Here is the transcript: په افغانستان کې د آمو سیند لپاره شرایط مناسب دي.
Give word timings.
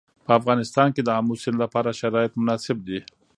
په 0.25 0.31
افغانستان 0.39 0.87
کې 0.95 1.01
د 1.03 1.09
آمو 1.19 1.33
سیند 1.41 1.57
لپاره 1.63 1.97
شرایط 1.99 2.31
مناسب 2.41 2.77
دي. 2.87 2.99